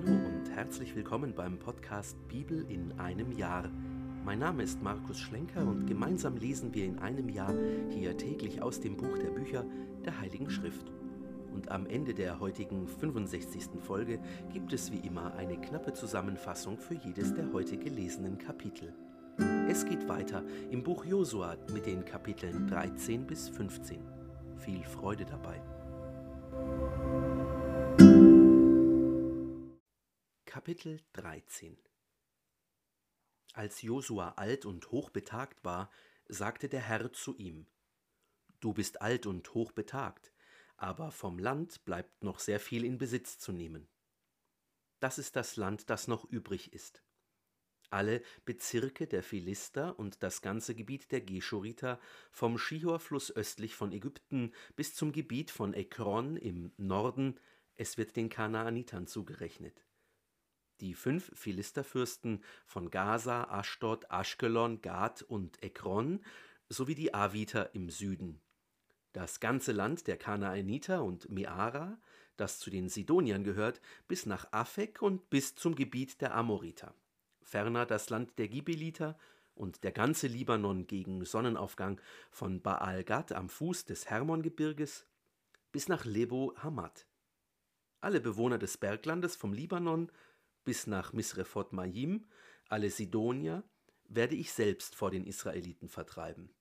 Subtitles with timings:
[0.00, 3.68] Hallo und herzlich willkommen beim Podcast Bibel in einem Jahr.
[4.24, 7.52] Mein Name ist Markus Schlenker und gemeinsam lesen wir in einem Jahr
[7.90, 9.64] hier täglich aus dem Buch der Bücher
[10.04, 10.90] der Heiligen Schrift.
[11.52, 13.82] Und am Ende der heutigen 65.
[13.82, 14.20] Folge
[14.52, 18.94] gibt es wie immer eine knappe Zusammenfassung für jedes der heute gelesenen Kapitel.
[19.68, 24.00] Es geht weiter im Buch Josua mit den Kapiteln 13 bis 15.
[24.56, 25.60] Viel Freude dabei.
[30.60, 31.78] Kapitel 13
[33.54, 35.90] Als Josua alt und hochbetagt war,
[36.28, 37.66] sagte der Herr zu ihm:
[38.60, 40.34] Du bist alt und hochbetagt,
[40.76, 43.88] aber vom Land bleibt noch sehr viel in Besitz zu nehmen.
[44.98, 47.02] Das ist das Land, das noch übrig ist.
[47.88, 51.98] Alle Bezirke der Philister und das ganze Gebiet der Geschuriter
[52.30, 57.40] vom Schihor-Fluss östlich von Ägypten bis zum Gebiet von Ekron im Norden,
[57.76, 59.86] es wird den Kanaanitern zugerechnet.
[60.80, 66.20] Die fünf Philisterfürsten von Gaza, Aschdod, Aschkelon, Gad und Ekron
[66.68, 68.40] sowie die Aviter im Süden.
[69.12, 71.98] Das ganze Land der Kanaaniter und Meara,
[72.36, 76.94] das zu den Sidoniern gehört, bis nach Afek und bis zum Gebiet der Amoriter.
[77.42, 79.18] Ferner das Land der Gibeliter
[79.54, 82.00] und der ganze Libanon gegen Sonnenaufgang
[82.30, 85.06] von Baal Gad am Fuß des Hermongebirges
[85.72, 87.06] bis nach Lebo Hamad.
[88.00, 90.10] Alle Bewohner des Berglandes vom Libanon
[90.64, 92.28] bis nach Misrefot Mayim,
[92.68, 93.64] alle Sidonier,
[94.04, 96.54] werde ich selbst vor den Israeliten vertreiben.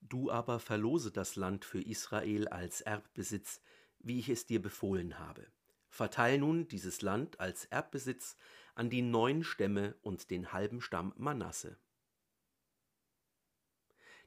[0.00, 3.60] Du aber verlose das Land für Israel als Erbbesitz,
[3.98, 5.46] wie ich es dir befohlen habe.
[5.88, 8.36] Verteil nun dieses Land als Erbbesitz
[8.74, 11.78] an die neun Stämme und den halben Stamm Manasse.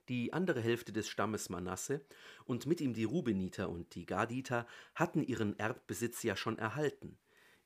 [0.09, 2.05] Die andere Hälfte des Stammes Manasse
[2.45, 7.19] und mit ihm die Rubeniter und die Gaditer hatten ihren Erbbesitz ja schon erhalten.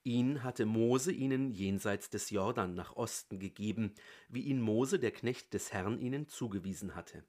[0.04, 3.94] Ihn hatte Mose ihnen jenseits des Jordan nach Osten gegeben,
[4.30, 7.24] wie ihn Mose, der Knecht des Herrn, ihnen zugewiesen hatte.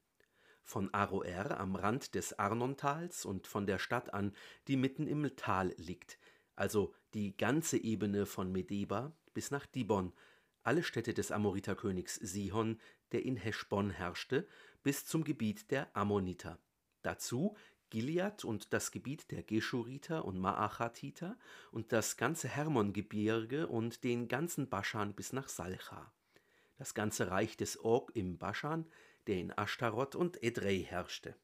[0.65, 4.33] Von Aroer am Rand des Arnontals und von der Stadt an,
[4.69, 6.19] die mitten im Tal liegt,
[6.57, 10.13] also die ganze Ebene von Medeba bis nach Dibon,
[10.63, 12.81] alle Städte des Amoriterkönigs Sihon,
[13.11, 14.47] der in Heschbon herrschte,
[14.83, 16.59] bis zum Gebiet der Ammoniter.
[17.03, 17.57] Dazu
[17.93, 21.37] Gilead und das Gebiet der Geschuriter und Maachatiter
[21.73, 26.11] und das ganze Hermongebirge und den ganzen Baschan bis nach Salcha.
[26.79, 28.87] Das ganze Reich des Og im Baschan,
[29.27, 31.37] der in Ashtaroth und Edrei herrschte.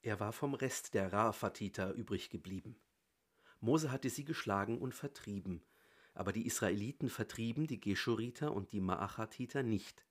[0.00, 2.76] Er war vom Rest der Raphatiter übrig geblieben.
[3.58, 5.64] Mose hatte sie geschlagen und vertrieben,
[6.14, 10.06] aber die Israeliten vertrieben die Geschuriter und die Maachatiter nicht.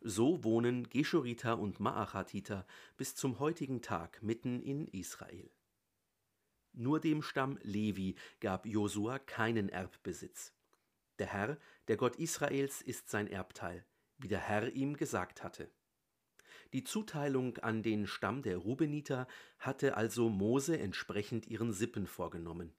[0.00, 5.50] So wohnen Geschuriter und Maachatiter bis zum heutigen Tag mitten in Israel.
[6.72, 10.52] Nur dem Stamm Levi gab Josua keinen Erbbesitz.
[11.18, 11.58] Der Herr,
[11.88, 13.84] der Gott Israels, ist sein Erbteil,
[14.18, 15.70] wie der Herr ihm gesagt hatte.
[16.72, 19.26] Die Zuteilung an den Stamm der Rubeniter
[19.58, 22.74] hatte also Mose entsprechend ihren Sippen vorgenommen.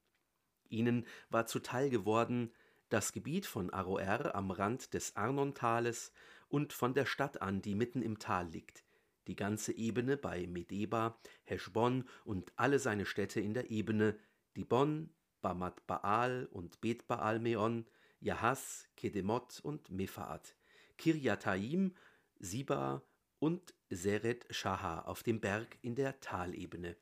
[0.68, 2.52] Ihnen war zuteil geworden
[2.88, 6.12] das Gebiet von Aroer am Rand des Arnontales
[6.48, 8.84] und von der Stadt an, die mitten im Tal liegt,
[9.26, 14.18] die ganze Ebene bei Medeba, Heschbon und alle seine Städte in der Ebene,
[14.56, 15.10] Dibon,
[15.40, 17.86] Bamat Baal und Bet Baal Meon,
[18.20, 20.56] Jahas, Kedemot und Mephaat,
[20.96, 21.94] Kirjataim,
[22.40, 23.02] Siba
[23.38, 26.96] und Seret Shaha auf dem Berg in der Talebene,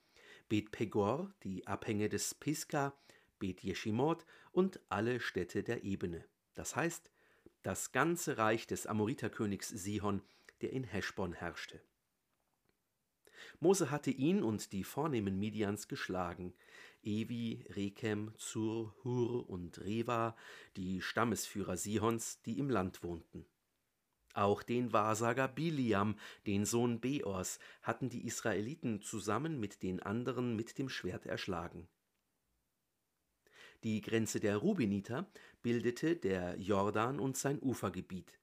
[0.48, 2.96] Bet Pegor, die Abhänge des Pisgah,
[3.38, 6.24] Bet Jeshimot und alle Städte der Ebene.
[6.54, 7.10] Das heißt,
[7.66, 10.22] das ganze Reich des Amoriterkönigs Sihon,
[10.60, 11.82] der in Heschbon herrschte.
[13.59, 16.55] Mose hatte ihn und die vornehmen Midians geschlagen.
[17.03, 20.37] Evi, Rekem, Zur, Hur und Reva,
[20.76, 23.44] die Stammesführer Sihons, die im Land wohnten.
[24.32, 26.15] Auch den Wahrsager Biliam,
[26.47, 31.88] den Sohn Beors, hatten die Israeliten zusammen mit den anderen mit dem Schwert erschlagen.
[33.84, 35.31] Die Grenze der Rubiniter
[35.62, 38.38] bildete der Jordan und sein Ufergebiet.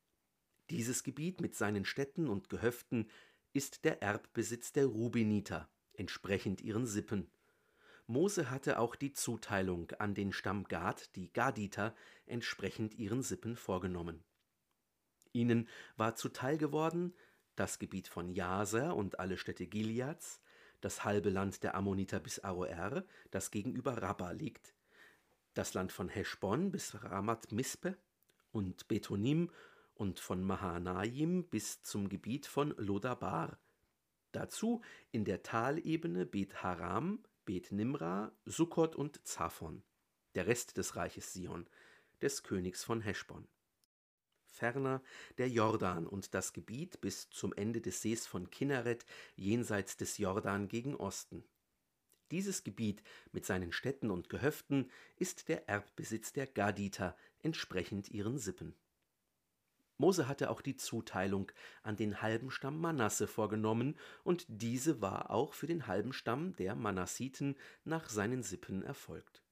[0.69, 3.09] Dieses Gebiet mit seinen Städten und Gehöften
[3.51, 7.29] ist der Erbbesitz der Rubiniter, entsprechend ihren Sippen.
[8.07, 11.95] Mose hatte auch die Zuteilung an den Stamm Gad, die Gaditer,
[12.25, 14.23] entsprechend ihren Sippen vorgenommen.
[15.31, 17.13] Ihnen war zuteil geworden
[17.55, 20.41] das Gebiet von Jaser und alle Städte Gileads,
[20.81, 24.72] das halbe Land der Ammoniter bis Aroer, das gegenüber Rabba liegt,
[25.53, 27.97] das Land von Heschbon bis Ramat Mispe
[28.51, 29.49] und Betonim
[29.95, 33.59] und von Mahanaim bis zum Gebiet von Lodabar.
[34.31, 39.83] Dazu in der Talebene Bet Haram, Bet Nimra, Sukkot und Zaphon.
[40.35, 41.67] der Rest des Reiches Sion,
[42.21, 43.47] des Königs von Heschbon.
[44.47, 45.01] Ferner
[45.37, 50.67] der Jordan und das Gebiet bis zum Ende des Sees von Kinneret jenseits des Jordan
[50.67, 51.43] gegen Osten.
[52.33, 58.73] Dieses Gebiet mit seinen Städten und Gehöften ist der Erbbesitz der Gaditer entsprechend ihren Sippen.
[59.99, 61.51] Mose hatte auch die Zuteilung
[61.83, 66.73] an den halben Stamm Manasse vorgenommen, und diese war auch für den halben Stamm der
[66.73, 69.43] Manassiten nach seinen Sippen erfolgt.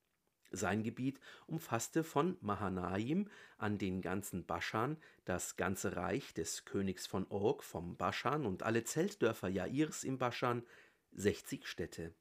[0.50, 3.30] Sein Gebiet umfasste von Mahanaim
[3.60, 8.84] an den ganzen Baschan, das ganze Reich des Königs von Og vom Baschan und alle
[8.84, 10.64] Zeltdörfer Jairs im Baschan,
[11.12, 12.16] 60 Städte.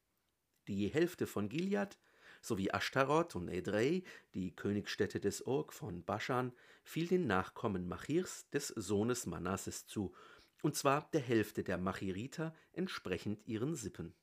[0.69, 1.99] Die Hälfte von Gilead
[2.43, 4.03] sowie Ashtaroth und Edrei,
[4.35, 6.53] die Königsstädte des Og von Baschan,
[6.85, 10.15] fiel den Nachkommen Machirs des Sohnes Manasses zu,
[10.63, 14.15] und zwar der Hälfte der Machiriter entsprechend ihren Sippen.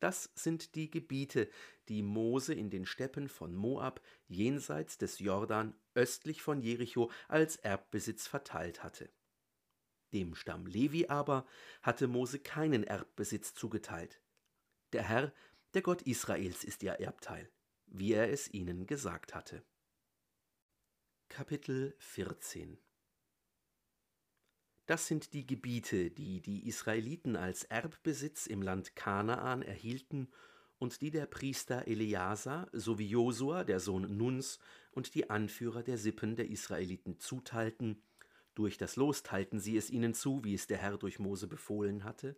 [0.00, 1.48] Das sind die Gebiete,
[1.88, 8.26] die Mose in den Steppen von Moab jenseits des Jordan östlich von Jericho als Erbbesitz
[8.26, 9.10] verteilt hatte.
[10.12, 11.46] Dem Stamm Levi aber
[11.82, 14.20] hatte Mose keinen Erbbesitz zugeteilt.
[14.94, 15.32] Der Herr
[15.74, 17.50] der Gott Israels ist ihr Erbteil,
[17.86, 19.64] wie er es ihnen gesagt hatte.
[21.28, 22.78] Kapitel 14
[24.86, 30.28] Das sind die Gebiete, die die Israeliten als Erbbesitz im Land Kanaan erhielten
[30.78, 34.60] und die der Priester Eleazar sowie Josua, der Sohn Nuns,
[34.92, 38.00] und die Anführer der Sippen der Israeliten zuteilten.
[38.54, 42.04] Durch das Los teilten sie es ihnen zu, wie es der Herr durch Mose befohlen
[42.04, 42.36] hatte,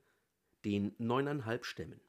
[0.64, 2.00] den neuneinhalb Stämmen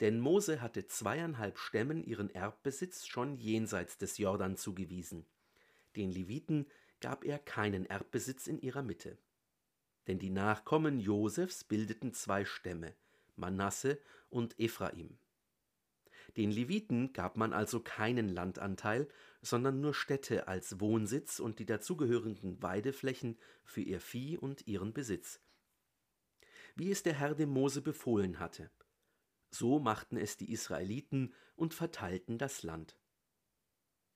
[0.00, 5.24] denn Mose hatte zweieinhalb Stämmen ihren Erbbesitz schon jenseits des Jordan zugewiesen.
[5.94, 6.66] Den Leviten
[7.00, 9.18] gab er keinen Erbbesitz in ihrer Mitte.
[10.06, 12.94] Denn die Nachkommen Josefs bildeten zwei Stämme,
[13.36, 14.00] Manasse
[14.30, 15.16] und Ephraim.
[16.36, 19.08] Den Leviten gab man also keinen Landanteil,
[19.42, 25.40] sondern nur Städte als Wohnsitz und die dazugehörigen Weideflächen für ihr Vieh und ihren Besitz.
[26.74, 28.70] Wie es der Herr dem Mose befohlen hatte–
[29.54, 32.96] so machten es die Israeliten und verteilten das Land.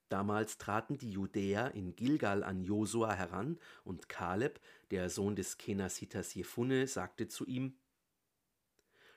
[0.09, 6.35] Damals traten die Judäer in Gilgal an Josua heran, und Kaleb, der Sohn des Kenasitas
[6.35, 7.79] Jephunneh, sagte zu ihm: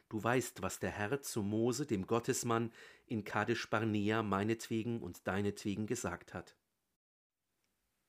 [0.10, 2.74] Du weißt, was der Herr zu Mose, dem Gottesmann,
[3.06, 6.58] in Kadesh Barnea meinetwegen und deinetwegen gesagt hat.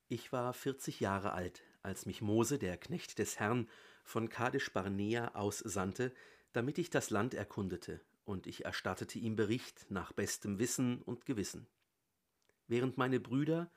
[0.09, 3.69] Ich war vierzig Jahre alt, als mich Mose, der Knecht des Herrn,
[4.03, 6.13] von Kadesh Barnea aussandte,
[6.53, 11.67] damit ich das Land erkundete, und ich erstattete ihm Bericht nach bestem Wissen und Gewissen.
[12.69, 13.71] Während meine Brüder,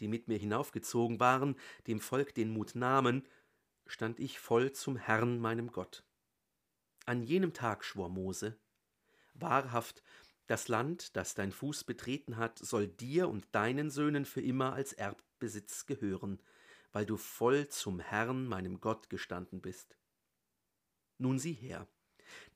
[0.00, 3.26] die mit mir hinaufgezogen waren, dem Volk den Mut nahmen,
[3.86, 6.04] stand ich voll zum Herrn meinem Gott.
[7.06, 8.56] An jenem Tag schwor Mose,
[9.34, 10.02] wahrhaft,
[10.46, 14.94] das Land, das dein Fuß betreten hat, soll dir und deinen Söhnen für immer als
[14.94, 16.40] Erbbesitz gehören,
[16.92, 19.98] weil du voll zum Herrn meinem Gott gestanden bist.
[21.18, 21.86] Nun sieh her,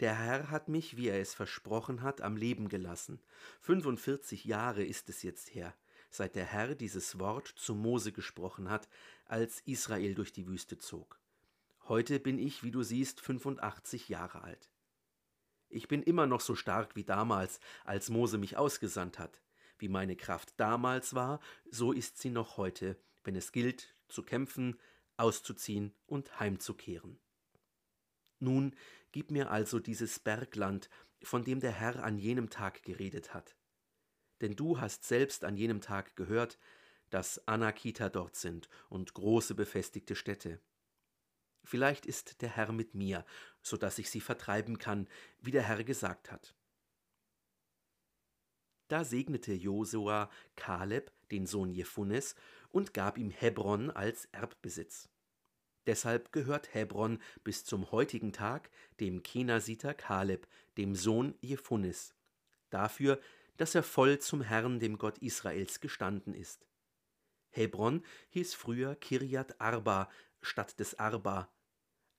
[0.00, 3.20] der Herr hat mich, wie er es versprochen hat, am Leben gelassen.
[3.60, 5.74] 45 Jahre ist es jetzt her,
[6.10, 8.88] seit der Herr dieses Wort zu Mose gesprochen hat,
[9.26, 11.20] als Israel durch die Wüste zog.
[11.88, 14.70] Heute bin ich, wie du siehst, 85 Jahre alt.
[15.68, 19.40] Ich bin immer noch so stark wie damals, als Mose mich ausgesandt hat.
[19.78, 24.78] Wie meine Kraft damals war, so ist sie noch heute, wenn es gilt, zu kämpfen,
[25.16, 27.18] auszuziehen und heimzukehren.
[28.42, 28.74] Nun
[29.12, 30.88] Gib mir also dieses Bergland,
[31.22, 33.54] von dem der Herr an jenem Tag geredet hat.
[34.40, 36.58] Denn du hast selbst an jenem Tag gehört,
[37.10, 40.60] dass Anakita dort sind und große befestigte Städte.
[41.62, 43.24] Vielleicht ist der Herr mit mir,
[43.60, 45.06] so dass ich sie vertreiben kann,
[45.38, 46.56] wie der Herr gesagt hat.
[48.88, 52.34] Da segnete Josua Kaleb, den Sohn Jephunes,
[52.70, 55.11] und gab ihm Hebron als Erbbesitz.
[55.86, 58.70] Deshalb gehört Hebron bis zum heutigen Tag
[59.00, 60.46] dem Kenasiter Kaleb,
[60.76, 62.14] dem Sohn Jephunis,
[62.70, 63.20] dafür,
[63.56, 66.66] dass er voll zum Herrn, dem Gott Israels, gestanden ist.
[67.50, 70.08] Hebron hieß früher Kirjat Arba
[70.40, 71.52] statt des Arba.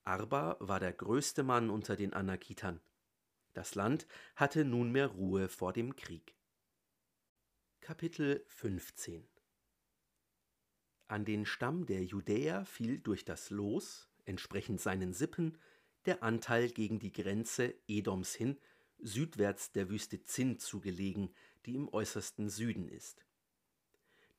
[0.04, 2.80] Arba war der größte Mann unter den Anakitern.
[3.54, 4.06] Das Land
[4.36, 6.36] hatte nunmehr Ruhe vor dem Krieg.
[7.80, 9.26] Kapitel 15
[11.08, 15.58] an den Stamm der Judäer fiel durch das Los, entsprechend seinen Sippen,
[16.06, 18.58] der Anteil gegen die Grenze Edoms hin,
[18.98, 21.34] südwärts der Wüste Zinn zugelegen,
[21.66, 23.24] die im äußersten Süden ist.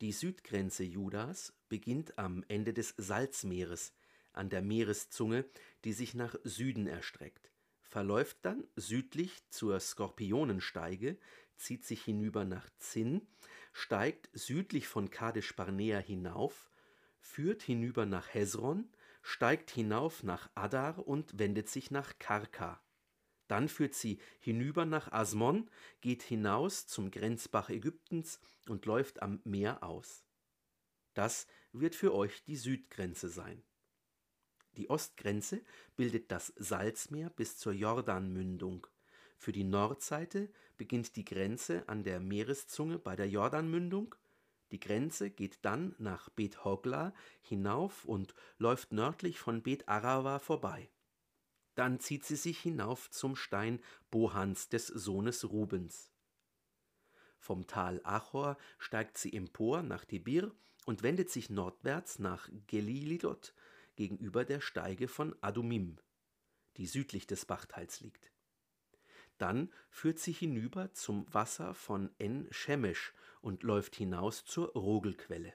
[0.02, 3.94] Die Südgrenze Judas beginnt am Ende des Salzmeeres,
[4.34, 5.46] an der Meereszunge,
[5.86, 11.18] die sich nach Süden erstreckt, verläuft dann südlich zur Skorpionensteige,
[11.56, 13.22] zieht sich hinüber nach Zinn,
[13.78, 16.72] steigt südlich von Kadesh Barnea hinauf,
[17.20, 18.90] führt hinüber nach Hezron,
[19.22, 22.82] steigt hinauf nach Adar und wendet sich nach Karka.
[23.50, 28.40] Dann führt sie hinüber nach Asmon, geht hinaus zum Grenzbach Ägyptens
[28.70, 30.24] und läuft am Meer aus.
[31.14, 33.62] Das wird für euch die Südgrenze sein.
[34.78, 35.62] Die Ostgrenze
[35.98, 38.88] bildet das Salzmeer bis zur Jordanmündung.
[39.38, 44.16] Für die Nordseite beginnt die Grenze an der Meereszunge bei der Jordanmündung.
[44.72, 50.90] Die Grenze geht dann nach Bet Hogla hinauf und läuft nördlich von Bet Arava vorbei.
[51.76, 56.12] Dann zieht sie sich hinauf zum Stein Bohans des Sohnes Rubens.
[57.38, 63.54] Vom Tal Achor steigt sie empor nach Debir und wendet sich nordwärts nach Gelilidot
[63.96, 66.00] gegenüber der Steige von Adumim,
[66.78, 68.35] die südlich des Bachtals liegt.
[69.38, 75.54] Dann führt sie hinüber zum Wasser von En Shemesh und läuft hinaus zur Rogelquelle.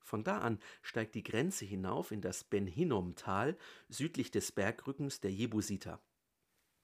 [0.00, 3.56] Von da an steigt die Grenze hinauf in das Ben Hinnom-Tal
[3.88, 6.00] südlich des Bergrückens der Jebusiter.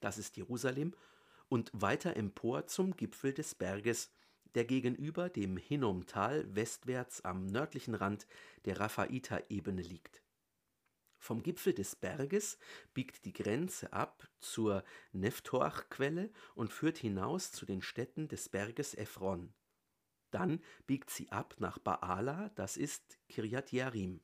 [0.00, 0.95] Das ist Jerusalem
[1.49, 4.11] und weiter empor zum Gipfel des Berges,
[4.55, 8.27] der gegenüber dem Hinnomtal westwärts am nördlichen Rand
[8.65, 10.23] der Raphaita-Ebene liegt.
[11.18, 12.58] Vom Gipfel des Berges
[12.94, 19.52] biegt die Grenze ab zur Neftoach-Quelle und führt hinaus zu den Städten des Berges Ephron.
[20.30, 24.20] Dann biegt sie ab nach Baala, das ist Kirjat Yarim.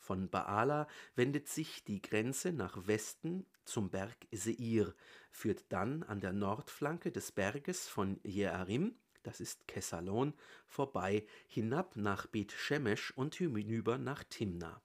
[0.00, 4.94] Von Baala wendet sich die Grenze nach Westen zum Berg Seir,
[5.30, 10.34] führt dann an der Nordflanke des Berges von Jearim, das ist Kessalon,
[10.66, 14.82] vorbei hinab nach Bet Shemesh und hinüber nach Timna.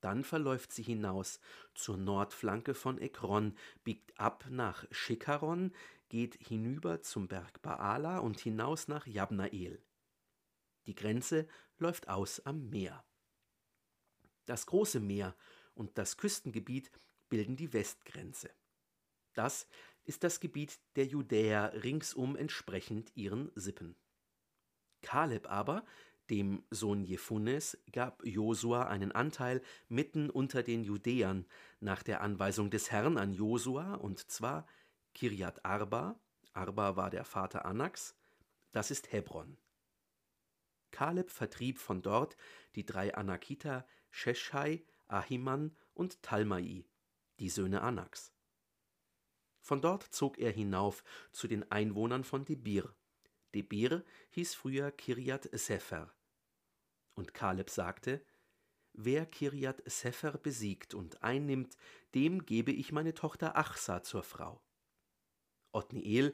[0.00, 1.40] Dann verläuft sie hinaus
[1.74, 5.72] zur Nordflanke von Ekron, biegt ab nach Schikaron,
[6.08, 9.82] geht hinüber zum Berg Baala und hinaus nach Jabnael.
[10.86, 13.04] Die Grenze läuft aus am Meer.
[14.46, 15.36] Das große Meer
[15.74, 16.90] und das Küstengebiet
[17.28, 18.50] bilden die Westgrenze.
[19.34, 19.68] Das
[20.04, 23.94] ist das Gebiet der Judäer ringsum entsprechend ihren Sippen.
[25.02, 25.84] Kaleb aber,
[26.30, 31.46] dem Sohn Jephunes, gab Josua einen Anteil mitten unter den Judäern
[31.80, 34.66] nach der Anweisung des Herrn an Josua, und zwar
[35.14, 36.20] Kirjat Arba,
[36.52, 38.14] Arba war der Vater Anaks,
[38.72, 39.56] das ist Hebron.
[40.90, 42.36] Kaleb vertrieb von dort
[42.74, 46.84] die drei Anakiter Sheschai, Ahiman und Talmai,
[47.38, 48.32] die Söhne Anaks.
[49.60, 52.94] Von dort zog er hinauf zu den Einwohnern von Debir.
[53.54, 56.14] Debir hieß früher Kirjat Sefer.
[57.18, 58.24] Und Kaleb sagte,
[58.92, 61.76] Wer Kirjat Sefer besiegt und einnimmt,
[62.14, 64.62] dem gebe ich meine Tochter Achsa zur Frau.
[65.72, 66.32] Othniel,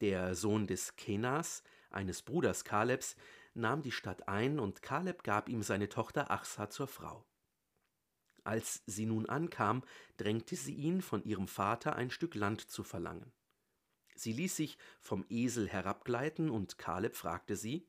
[0.00, 3.14] der Sohn des Kenas, eines Bruders Kalebs,
[3.54, 7.24] nahm die Stadt ein und Kaleb gab ihm seine Tochter Achsa zur Frau.
[8.42, 9.84] Als sie nun ankam,
[10.16, 13.32] drängte sie ihn, von ihrem Vater ein Stück Land zu verlangen.
[14.16, 17.86] Sie ließ sich vom Esel herabgleiten, und Kaleb fragte sie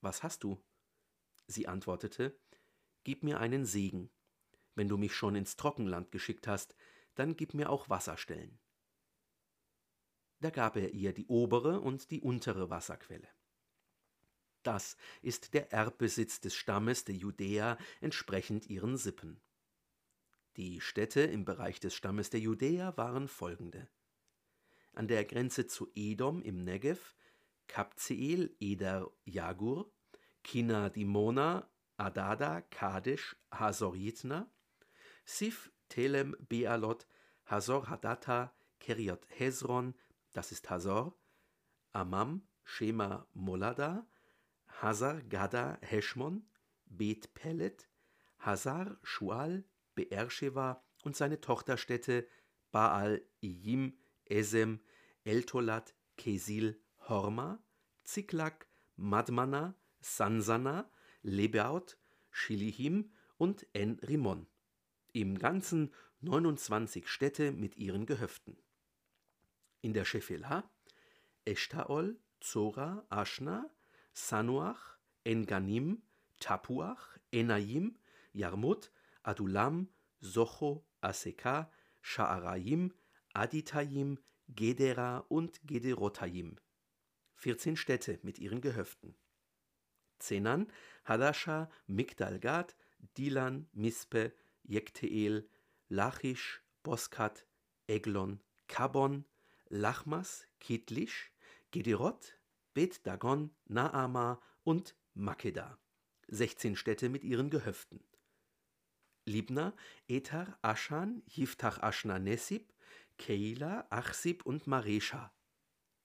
[0.00, 0.62] Was hast du?
[1.46, 2.38] Sie antwortete
[3.04, 4.10] Gib mir einen Segen.
[4.74, 6.74] Wenn du mich schon ins Trockenland geschickt hast,
[7.14, 8.58] dann gib mir auch Wasserstellen.
[10.40, 13.28] Da gab er ihr die obere und die untere Wasserquelle.
[14.62, 19.40] Das ist der Erbbesitz des Stammes der Judäer entsprechend ihren Sippen.
[20.56, 23.88] Die Städte im Bereich des Stammes der Judäer waren folgende:
[24.92, 27.14] An der Grenze zu Edom im Negev,
[27.66, 29.91] Kabzeel, Eder, Jagur,
[30.42, 31.64] Kina Dimona,
[31.98, 34.46] Adada, Kadesh, Hasoritna,
[35.24, 37.06] Sif, Telem, Bealot,
[37.44, 39.94] Hazor Hadata, Keriot Hezron,
[40.32, 41.14] das ist Hazor,
[41.92, 44.06] Amam, Shema Molada,
[44.80, 46.42] Hazar Gada Heshmon,
[46.86, 47.88] Bet Pelet,
[48.38, 52.26] Hazar Shual, Beersheva und seine Tochterstädte
[52.70, 54.80] Baal, Iyim, Esem,
[55.24, 57.62] Eltolat, Kesil, Horma,
[58.04, 60.90] Ziklag, Madmana, Sansana,
[61.22, 61.96] Lebaut,
[62.30, 64.46] Shilihim und En Rimon.
[65.12, 68.56] Im Ganzen 29 Städte mit ihren Gehöften.
[69.80, 70.68] In der Shephelah
[71.44, 73.68] Eshtaol, Zora, Ashna,
[74.12, 76.02] Sanuach, Enganim,
[76.38, 77.96] Tapuach, Enayim,
[78.32, 78.92] Jarmut,
[79.22, 79.88] Adulam,
[80.20, 81.70] Socho, Aseka,
[82.02, 82.92] Sha'arayim,
[83.34, 84.18] Aditayim,
[84.48, 86.58] Gedera und Gederotayim.
[87.36, 89.16] 14 Städte mit ihren Gehöften.
[90.22, 90.70] Zenan,
[91.04, 92.74] Hadasha, Migdalgad,
[93.16, 95.48] Dilan, Mispe, Jekteel,
[95.88, 97.46] Lachish, Boskat,
[97.86, 99.24] Eglon, Kabon,
[99.68, 101.32] Lachmas, Kitlisch,
[101.70, 102.38] Gederot,
[102.74, 105.78] Bet Dagon, Naama und Makeda.
[106.28, 108.02] 16 Städte mit ihren Gehöften.
[109.26, 109.74] Libna,
[110.08, 112.72] Etar, Aschan, Yiftach Aschna Nesib,
[113.18, 115.32] Keila, Achsib und Maresha.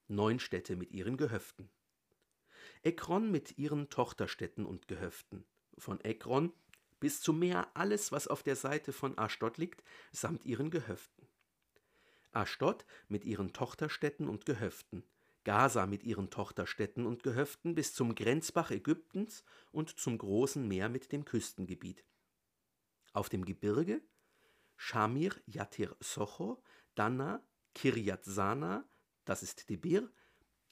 [0.07, 1.69] Neun Städte mit ihren Gehöften.
[2.83, 5.45] Ekron mit ihren Tochterstädten und Gehöften.
[5.77, 6.53] Von Ekron
[6.99, 11.27] bis zum Meer alles, was auf der Seite von Aschdod liegt, samt ihren Gehöften.
[12.31, 15.03] Aschdod mit ihren Tochterstädten und Gehöften.
[15.43, 21.11] Gaza mit ihren Tochterstädten und Gehöften bis zum Grenzbach Ägyptens und zum großen Meer mit
[21.11, 22.03] dem Küstengebiet.
[23.13, 24.01] Auf dem Gebirge
[24.75, 26.61] Shamir Yatir Socho,
[26.95, 27.41] Dana,
[27.73, 28.87] Kiryat Sana,
[29.25, 30.11] das ist Debir,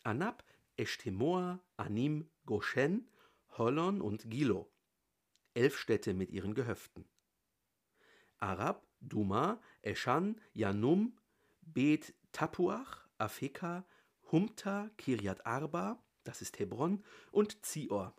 [0.03, 0.43] Anab,
[0.77, 3.09] Eshtemoa, Anim, Goshen,
[3.57, 4.71] Holon und Gilo.
[5.53, 7.05] Elf Städte mit ihren Gehöften.
[8.39, 11.17] Arab, Duma, Eschan, Janum,
[11.61, 13.85] Bet Tapuach, Afeka,
[14.31, 18.15] Humta, Kiryat Arba, das ist Hebron, und Zior.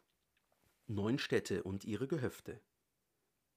[0.87, 2.61] Neun Städte und ihre Gehöfte.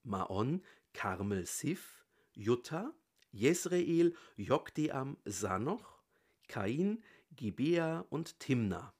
[0.03, 0.63] Maon,
[0.93, 2.93] Karmel Sif, Jutta,
[3.31, 6.01] Jesreel, Jokdeam, Sanoch,
[6.47, 8.93] Kain, Gibea und Timna.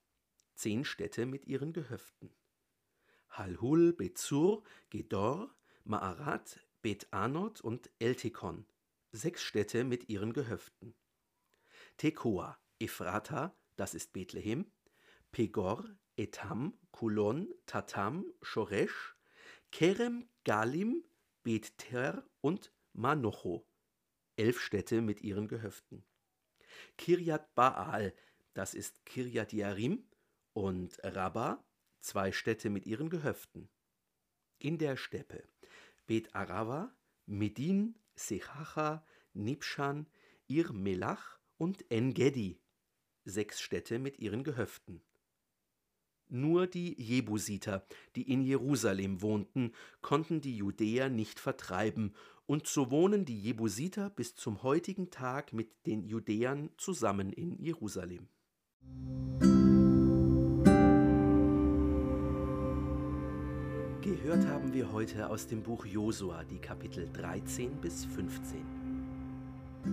[0.54, 2.30] Zehn Städte mit ihren Gehöften.
[3.30, 8.66] Halhul, Bezur, Gedor, Maarat, Bet Anot und Eltekon.
[9.12, 10.94] Sechs Städte mit ihren Gehöften.
[11.96, 14.70] Tekoa, Ephrata, das ist Bethlehem,
[15.32, 15.84] Pegor,
[16.16, 19.16] Etam, Kulon, Tatam, Shoresh,
[19.70, 21.04] Kerem, Galim,
[21.42, 23.66] Bet-Ter und Manocho.
[24.36, 26.04] Elf Städte mit ihren Gehöften.
[26.96, 28.14] Kirjat Baal,
[28.54, 30.06] das ist Kirjat Yarim,
[30.52, 31.64] und Rabba,
[32.00, 33.68] zwei Städte mit ihren Gehöften.
[34.58, 35.44] In der Steppe
[36.06, 36.92] Bet Arava,
[37.26, 40.06] Medin, Sechacha, Nibshan,
[40.48, 42.60] Ir Melach und Engedi,
[43.24, 45.02] sechs Städte mit ihren Gehöften.
[46.32, 52.14] Nur die Jebusiter, die in Jerusalem wohnten, konnten die Judäer nicht vertreiben,
[52.46, 58.28] und so wohnen die Jebusiter bis zum heutigen Tag mit den Judäern zusammen in Jerusalem.
[64.00, 68.64] Gehört haben wir heute aus dem Buch Josua die Kapitel 13 bis 15.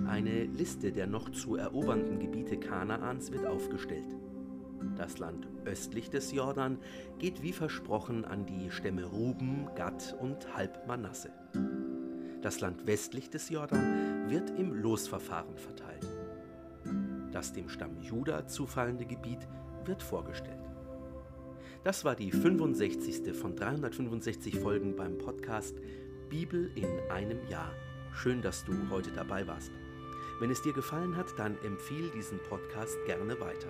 [0.07, 4.16] Eine Liste der noch zu erobernden Gebiete Kanaans wird aufgestellt.
[4.95, 6.77] Das Land östlich des Jordan
[7.19, 11.31] geht wie versprochen an die Stämme Ruben, Gad und Halbmanasse.
[12.41, 16.07] Das Land westlich des Jordan wird im Losverfahren verteilt.
[17.31, 19.47] Das dem Stamm Juda zufallende Gebiet
[19.85, 20.67] wird vorgestellt.
[21.83, 23.33] Das war die 65.
[23.35, 25.75] von 365 Folgen beim Podcast
[26.29, 27.71] Bibel in einem Jahr.
[28.13, 29.71] Schön, dass du heute dabei warst.
[30.39, 33.69] Wenn es dir gefallen hat, dann empfiehl diesen Podcast gerne weiter.